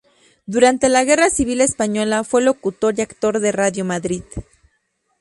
Durante 0.47 0.89
la 0.89 1.03
Guerra 1.03 1.29
Civil 1.29 1.61
Española 1.61 2.23
fue 2.23 2.41
locutor 2.41 2.95
y 2.97 3.03
actor 3.03 3.39
de 3.39 3.51
Radio 3.51 3.85
Madrid. 3.85 4.23